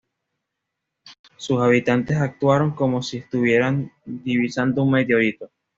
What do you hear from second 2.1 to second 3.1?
actuaron como